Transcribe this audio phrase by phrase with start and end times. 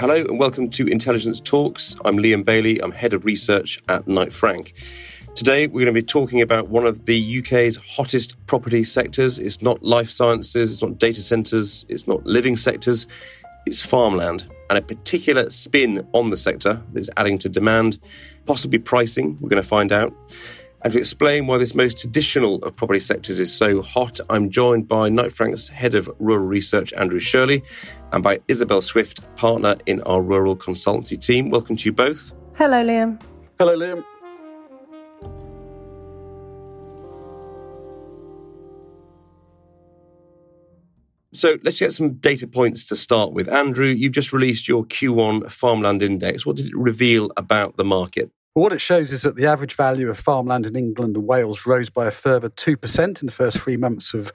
[0.00, 1.96] Hello and welcome to Intelligence Talks.
[2.04, 2.80] I'm Liam Bailey.
[2.80, 4.74] I'm head of research at Knight Frank.
[5.34, 9.40] Today we're going to be talking about one of the UK's hottest property sectors.
[9.40, 13.08] It's not life sciences, it's not data centres, it's not living sectors,
[13.66, 14.48] it's farmland.
[14.70, 17.98] And a particular spin on the sector that's adding to demand,
[18.46, 20.14] possibly pricing, we're going to find out.
[20.82, 24.86] And to explain why this most traditional of property sectors is so hot, I'm joined
[24.86, 27.64] by Knight Frank's head of rural research, Andrew Shirley,
[28.12, 31.50] and by Isabel Swift, partner in our rural consultancy team.
[31.50, 32.32] Welcome to you both.
[32.54, 33.20] Hello, Liam.
[33.58, 34.04] Hello, Liam.
[41.32, 43.48] So let's get some data points to start with.
[43.48, 46.46] Andrew, you've just released your Q1 Farmland Index.
[46.46, 48.30] What did it reveal about the market?
[48.58, 51.64] Well, what it shows is that the average value of farmland in England and Wales
[51.64, 54.32] rose by a further 2% in the first three months of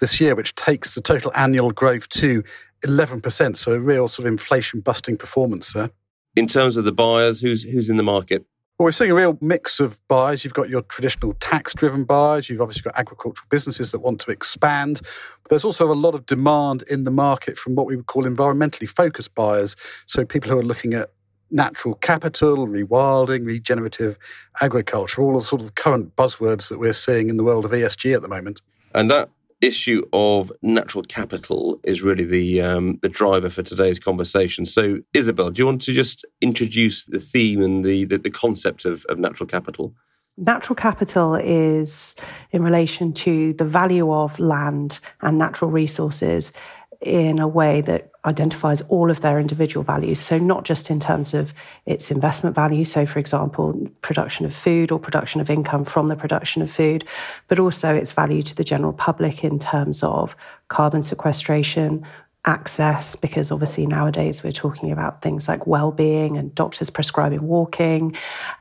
[0.00, 2.42] this year, which takes the total annual growth to
[2.86, 3.54] 11%.
[3.58, 5.90] So a real sort of inflation busting performance there.
[6.34, 8.46] In terms of the buyers, who's, who's in the market?
[8.78, 10.42] Well, we're seeing a real mix of buyers.
[10.42, 12.48] You've got your traditional tax driven buyers.
[12.48, 15.02] You've obviously got agricultural businesses that want to expand.
[15.42, 18.24] But there's also a lot of demand in the market from what we would call
[18.24, 19.76] environmentally focused buyers.
[20.06, 21.10] So people who are looking at
[21.50, 24.18] natural capital, rewilding, regenerative
[24.60, 28.14] agriculture, all the sort of current buzzwords that we're seeing in the world of ESG
[28.14, 28.60] at the moment.
[28.94, 29.30] And that
[29.60, 34.66] issue of natural capital is really the um, the driver for today's conversation.
[34.66, 38.84] So, Isabel, do you want to just introduce the theme and the the, the concept
[38.84, 39.94] of, of natural capital?
[40.38, 42.14] Natural capital is
[42.50, 46.52] in relation to the value of land and natural resources
[47.00, 50.18] in a way that identifies all of their individual values.
[50.18, 54.90] So, not just in terms of its investment value, so for example, production of food
[54.90, 57.04] or production of income from the production of food,
[57.48, 60.36] but also its value to the general public in terms of
[60.68, 62.04] carbon sequestration,
[62.44, 68.14] access, because obviously nowadays we're talking about things like well-being and doctors prescribing walking.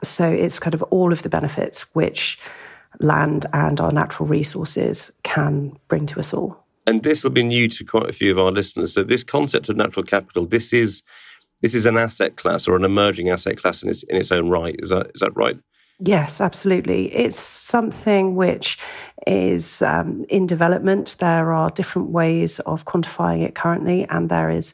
[0.03, 2.40] So it's kind of all of the benefits which
[3.00, 7.68] land and our natural resources can bring to us all and this will be new
[7.69, 8.94] to quite a few of our listeners.
[8.94, 11.03] So this concept of natural capital, this is
[11.62, 14.50] this is an asset class or an emerging asset class in its in its own
[14.50, 14.75] right.
[14.79, 15.57] Is that is that right?
[16.00, 17.13] Yes, absolutely.
[17.16, 18.78] It's something which
[19.25, 21.16] is um, in development.
[21.19, 24.73] There are different ways of quantifying it currently, and there is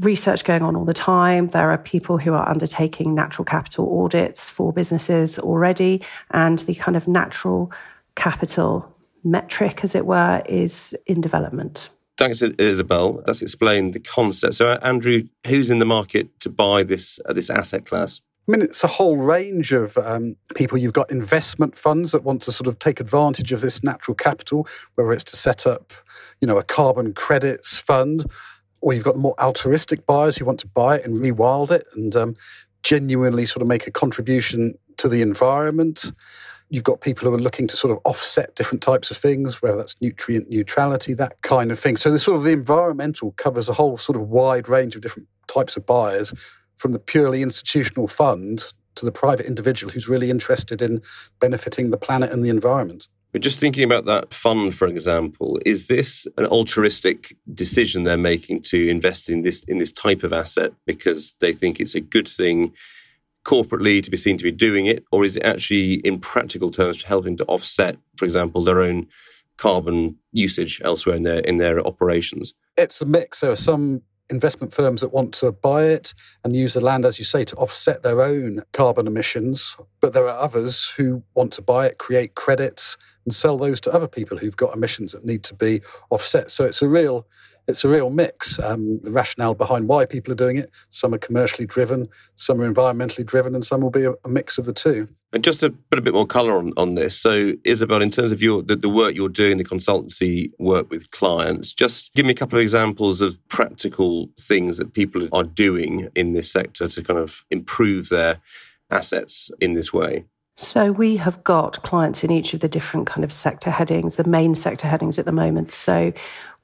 [0.00, 1.48] research going on all the time.
[1.48, 6.96] There are people who are undertaking natural capital audits for businesses already, and the kind
[6.96, 7.70] of natural
[8.14, 8.89] capital
[9.24, 11.90] metric, as it were, is in development.
[12.16, 13.22] Thanks, Isabel.
[13.24, 14.54] That's explained the concept.
[14.54, 18.20] So, Andrew, who's in the market to buy this uh, this asset class?
[18.46, 20.76] I mean, it's a whole range of um, people.
[20.76, 24.66] You've got investment funds that want to sort of take advantage of this natural capital,
[24.96, 25.92] whether it's to set up,
[26.40, 28.26] you know, a carbon credits fund,
[28.82, 31.86] or you've got the more altruistic buyers who want to buy it and rewild it
[31.94, 32.34] and um,
[32.82, 36.12] genuinely sort of make a contribution to the environment.
[36.70, 39.76] You've got people who are looking to sort of offset different types of things, whether
[39.76, 41.96] that's nutrient neutrality, that kind of thing.
[41.96, 45.28] So the sort of the environmental covers a whole sort of wide range of different
[45.48, 46.32] types of buyers,
[46.76, 48.64] from the purely institutional fund
[48.94, 51.02] to the private individual who's really interested in
[51.38, 53.06] benefiting the planet and the environment.
[53.32, 58.62] But just thinking about that fund, for example, is this an altruistic decision they're making
[58.62, 62.26] to invest in this in this type of asset because they think it's a good
[62.26, 62.72] thing
[63.44, 67.02] corporately to be seen to be doing it, or is it actually in practical terms
[67.02, 69.06] helping to offset, for example, their own
[69.56, 72.54] carbon usage elsewhere in their in their operations?
[72.76, 73.40] It's a mix.
[73.40, 76.14] There are some investment firms that want to buy it
[76.44, 79.76] and use the land, as you say, to offset their own carbon emissions.
[80.00, 83.92] But there are others who want to buy it, create credits, and sell those to
[83.92, 85.80] other people who've got emissions that need to be
[86.10, 86.50] offset.
[86.50, 87.26] So it's a real
[87.68, 88.58] it's a real mix.
[88.58, 92.72] Um, the rationale behind why people are doing it, some are commercially driven, some are
[92.72, 95.08] environmentally driven, and some will be a, a mix of the two.
[95.32, 98.32] And just to put a bit more colour on, on this, so Isabel, in terms
[98.32, 102.32] of your the, the work you're doing, the consultancy work with clients, just give me
[102.32, 107.02] a couple of examples of practical things that people are doing in this sector to
[107.02, 108.40] kind of improve their
[108.90, 110.24] assets in this way.
[110.56, 114.24] So we have got clients in each of the different kind of sector headings, the
[114.24, 115.70] main sector headings at the moment.
[115.70, 116.12] So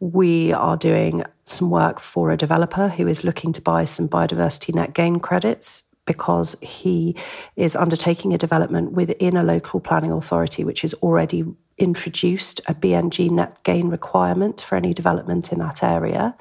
[0.01, 4.75] we are doing some work for a developer who is looking to buy some biodiversity
[4.75, 7.15] net gain credits because he
[7.57, 11.45] is undertaking a development within a local planning authority which has already
[11.79, 16.35] introduced a BNG net gain requirement for any development in that area.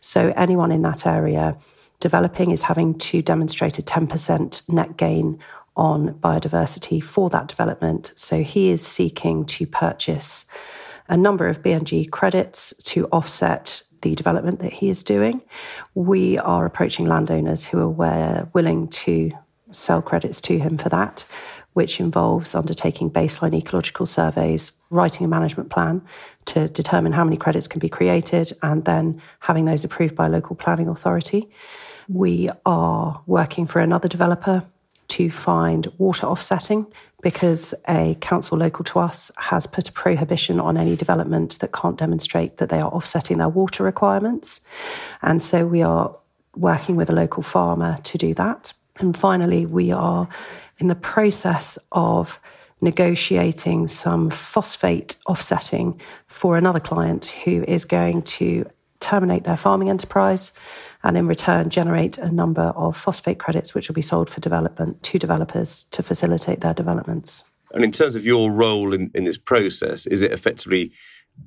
[0.00, 1.56] So anyone in that area
[1.98, 5.38] developing is having to demonstrate a 10% net gain
[5.76, 8.12] on biodiversity for that development.
[8.14, 10.46] So he is seeking to purchase
[11.08, 15.42] a number of BNG credits to offset the development that he is doing.
[15.94, 19.32] We are approaching landowners who are willing to
[19.70, 21.24] sell credits to him for that,
[21.72, 26.02] which involves undertaking baseline ecological surveys, writing a management plan
[26.46, 30.56] to determine how many credits can be created, and then having those approved by local
[30.56, 31.50] planning authority.
[32.08, 34.64] We are working for another developer
[35.08, 36.86] to find water offsetting
[37.22, 41.98] because a council local to us has put a prohibition on any development that can't
[41.98, 44.60] demonstrate that they are offsetting their water requirements.
[45.22, 46.16] And so we are
[46.54, 48.72] working with a local farmer to do that.
[48.98, 50.28] And finally, we are
[50.78, 52.40] in the process of
[52.80, 58.68] negotiating some phosphate offsetting for another client who is going to
[59.00, 60.52] terminate their farming enterprise
[61.02, 65.02] and in return generate a number of phosphate credits which will be sold for development
[65.04, 67.44] to developers to facilitate their developments.
[67.72, 70.92] And in terms of your role in, in this process, is it effectively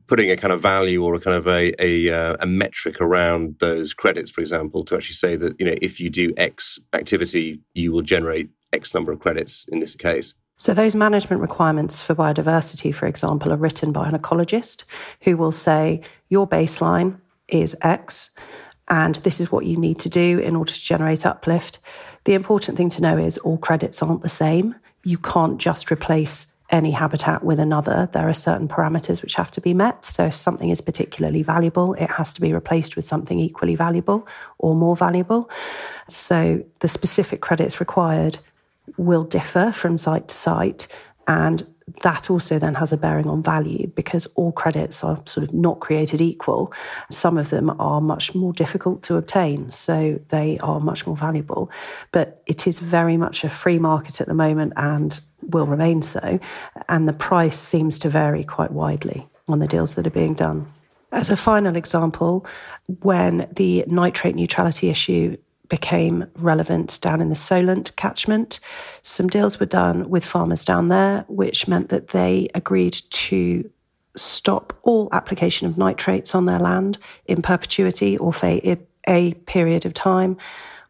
[0.07, 3.57] putting a kind of value or a kind of a, a, uh, a metric around
[3.59, 7.59] those credits, for example, to actually say that, you know, if you do X activity,
[7.73, 10.33] you will generate X number of credits in this case?
[10.57, 14.83] So, those management requirements for biodiversity, for example, are written by an ecologist
[15.23, 18.31] who will say your baseline is X,
[18.87, 21.79] and this is what you need to do in order to generate uplift.
[22.23, 24.75] The important thing to know is all credits aren't the same.
[25.03, 28.09] You can't just replace any habitat with another.
[28.11, 30.05] There are certain parameters which have to be met.
[30.05, 34.27] So, if something is particularly valuable, it has to be replaced with something equally valuable
[34.57, 35.49] or more valuable.
[36.07, 38.37] So, the specific credits required
[38.97, 40.87] will differ from site to site.
[41.27, 41.67] And
[42.01, 45.79] that also then has a bearing on value because all credits are sort of not
[45.79, 46.73] created equal.
[47.11, 51.71] Some of them are much more difficult to obtain, so they are much more valuable.
[52.11, 56.39] But it is very much a free market at the moment and will remain so.
[56.87, 60.71] And the price seems to vary quite widely on the deals that are being done.
[61.11, 62.45] As a final example,
[63.01, 65.37] when the nitrate neutrality issue
[65.69, 68.59] became relevant down in the Solent catchment.
[69.03, 73.69] Some deals were done with farmers down there, which meant that they agreed to
[74.15, 78.59] stop all application of nitrates on their land in perpetuity or for
[79.07, 80.37] a period of time,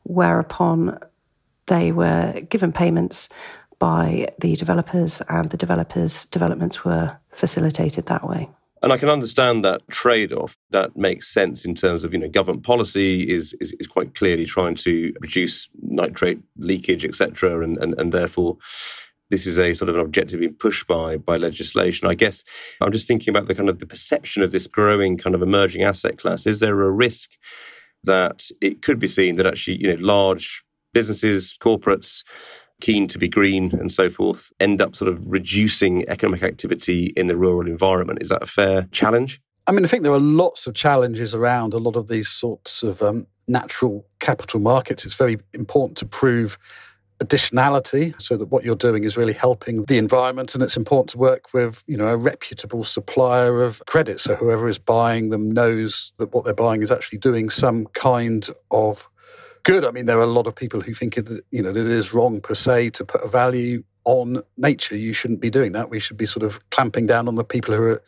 [0.03, 0.97] whereupon
[1.67, 3.29] they were given payments
[3.77, 8.49] by the developers and the developers' developments were facilitated that way.
[8.81, 10.55] And I can understand that trade off.
[10.69, 14.45] That makes sense in terms of, you know, government policy is, is, is quite clearly
[14.45, 17.61] trying to reduce nitrate leakage, etc.
[17.61, 18.57] And, and, and therefore,
[19.29, 22.07] this is a sort of an objective being pushed by by legislation.
[22.07, 22.43] I guess
[22.81, 25.83] I'm just thinking about the kind of the perception of this growing kind of emerging
[25.83, 26.47] asset class.
[26.47, 27.31] Is there a risk
[28.03, 32.23] that it could be seen that actually, you know, large businesses, corporates
[32.81, 37.27] keen to be green and so forth end up sort of reducing economic activity in
[37.27, 38.21] the rural environment.
[38.21, 39.41] Is that a fair challenge?
[39.67, 42.81] I mean, I think there are lots of challenges around a lot of these sorts
[42.81, 45.05] of um, natural capital markets.
[45.05, 46.57] It's very important to prove
[47.19, 51.17] additionality so that what you're doing is really helping the environment and it's important to
[51.17, 56.13] work with you know a reputable supplier of credit so whoever is buying them knows
[56.17, 59.09] that what they're buying is actually doing some kind of
[59.63, 59.85] good.
[59.85, 61.91] I mean, there are a lot of people who think that you know that it
[61.91, 64.95] is wrong per se to put a value on nature.
[64.95, 65.89] You shouldn't be doing that.
[65.89, 68.03] We should be sort of clamping down on the people who are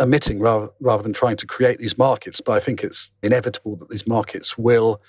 [0.00, 2.40] emitting rather rather than trying to create these markets.
[2.40, 5.00] But I think it's inevitable that these markets will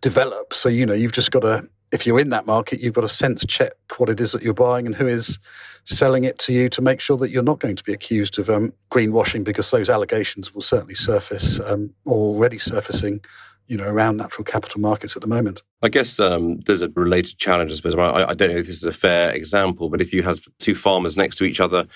[0.00, 0.54] develop.
[0.54, 3.08] So you know, you've just got to if you're in that market, you've got to
[3.08, 5.38] sense check what it is that you're buying and who is
[5.84, 8.50] selling it to you to make sure that you're not going to be accused of
[8.50, 13.20] um, greenwashing because those allegations will certainly surface um, already surfacing
[13.66, 15.62] you know, around natural capital markets at the moment.
[15.82, 17.94] I guess um, there's a related challenge, I suppose.
[17.94, 20.74] I, I don't know if this is a fair example, but if you have two
[20.74, 21.86] farmers next to each other,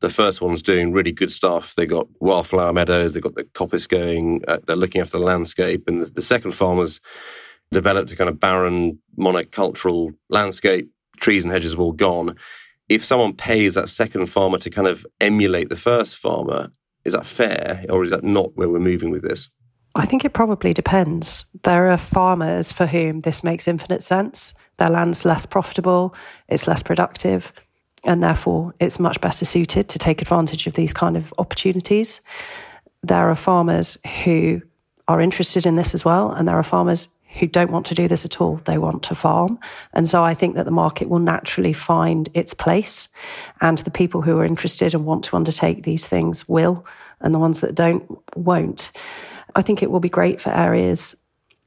[0.00, 1.74] the first one's doing really good stuff.
[1.74, 5.84] They've got wildflower meadows, they've got the coppice going, uh, they're looking after the landscape.
[5.88, 7.00] And the, the second farmer's
[7.72, 12.36] developed a kind of barren monocultural landscape, trees and hedges have all gone.
[12.88, 16.70] If someone pays that second farmer to kind of emulate the first farmer,
[17.04, 19.50] is that fair or is that not where we're moving with this?
[19.94, 21.46] I think it probably depends.
[21.62, 24.54] There are farmers for whom this makes infinite sense.
[24.76, 26.14] Their land's less profitable,
[26.48, 27.52] it's less productive,
[28.04, 32.20] and therefore it's much better suited to take advantage of these kind of opportunities.
[33.02, 34.62] There are farmers who
[35.08, 38.08] are interested in this as well, and there are farmers who don't want to do
[38.08, 38.56] this at all.
[38.56, 39.58] They want to farm.
[39.92, 43.08] And so I think that the market will naturally find its place.
[43.60, 46.86] And the people who are interested and want to undertake these things will,
[47.20, 48.92] and the ones that don't won't.
[49.54, 51.16] I think it will be great for areas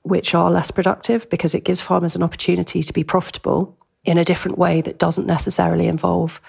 [0.04, 4.26] which are less productive because it gives farmers an opportunity to be profitable in a
[4.26, 6.42] different way that doesn't necessarily involve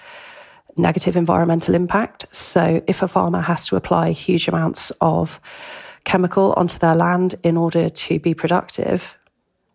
[0.75, 2.25] negative environmental impact.
[2.31, 5.39] So if a farmer has to apply huge amounts of
[6.03, 9.15] chemical onto their land in order to be productive,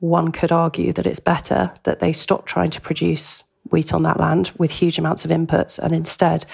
[0.01, 4.19] one could argue that it's better that they stop trying to produce wheat on that
[4.19, 6.47] land with huge amounts of inputs and instead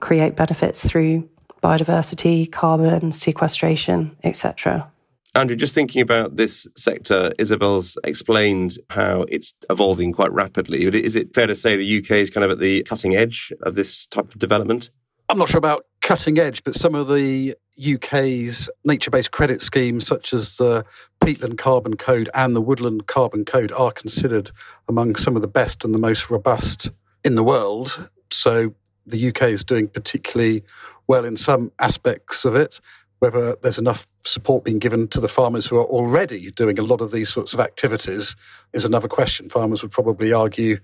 [0.00, 1.28] create benefits through
[1.64, 4.90] biodiversity, carbon, sequestration, etc.
[5.34, 10.84] Andrew, just thinking about this sector, Isabel's explained how it's evolving quite rapidly.
[10.84, 13.74] Is it fair to say the UK is kind of at the cutting edge of
[13.74, 14.90] this type of development?
[15.30, 20.06] I'm not sure about cutting edge, but some of the UK's nature based credit schemes,
[20.06, 20.84] such as the
[21.20, 24.50] Peatland Carbon Code and the Woodland Carbon Code, are considered
[24.86, 26.90] among some of the best and the most robust
[27.24, 28.08] in the world.
[28.30, 28.74] So
[29.06, 30.62] the UK is doing particularly
[31.06, 32.80] well in some aspects of it.
[33.20, 37.00] Whether there's enough support being given to the farmers who are already doing a lot
[37.00, 38.36] of these sorts of activities
[38.72, 39.48] is another question.
[39.48, 40.78] Farmers would probably argue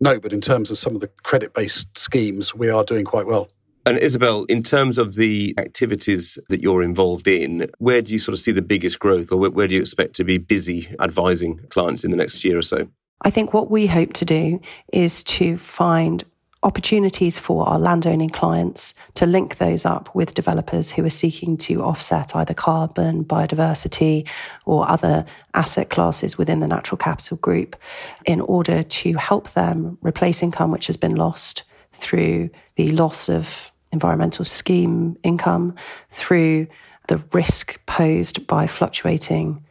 [0.00, 3.26] no, but in terms of some of the credit based schemes, we are doing quite
[3.26, 3.48] well.
[3.86, 8.32] And Isabel, in terms of the activities that you're involved in, where do you sort
[8.32, 12.04] of see the biggest growth or where do you expect to be busy advising clients
[12.04, 12.88] in the next year or so?
[13.22, 14.60] I think what we hope to do
[14.92, 16.24] is to find
[16.62, 21.82] opportunities for our landowning clients to link those up with developers who are seeking to
[21.82, 24.26] offset either carbon, biodiversity,
[24.64, 27.76] or other asset classes within the natural capital group
[28.24, 33.72] in order to help them replace income which has been lost through the loss of
[33.92, 35.74] environmental scheme income,
[36.10, 36.66] through
[37.08, 39.64] the risk posed by fluctuating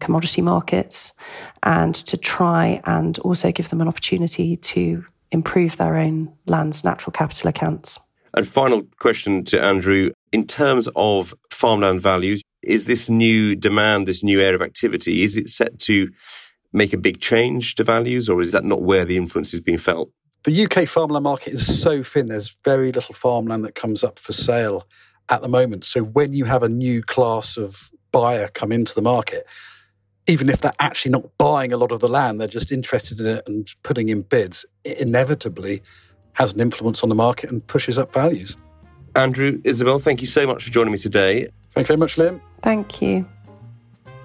[0.00, 1.12] commodity markets,
[1.62, 7.12] and to try and also give them an opportunity to improve their own land's natural
[7.12, 7.98] capital accounts.
[8.36, 14.24] And final question to Andrew in terms of farmland values, is this new demand, this
[14.24, 16.10] new area of activity, is it set to
[16.72, 19.78] make a big change to values, or is that not where the influence is being
[19.78, 20.10] felt?
[20.44, 24.32] The UK farmland market is so thin, there's very little farmland that comes up for
[24.32, 24.86] sale
[25.28, 25.84] at the moment.
[25.84, 29.46] So when you have a new class of buyer come into the market,
[30.26, 33.26] even if they're actually not buying a lot of the land, they're just interested in
[33.26, 35.82] it and putting in bids, it inevitably
[36.32, 38.56] has an influence on the market and pushes up values.
[39.14, 41.48] Andrew, Isabel, thank you so much for joining me today.
[41.70, 42.40] Thank you very much, Liam.
[42.62, 43.28] Thank you.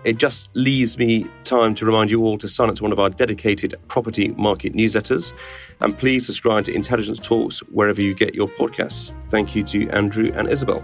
[0.06, 3.00] It just leaves me time to remind you all to sign up to one of
[3.00, 5.34] our dedicated property market newsletters.
[5.82, 9.12] And please subscribe to Intelligence Talks wherever you get your podcasts.
[9.27, 10.84] Thank you to Andrew and Isabel.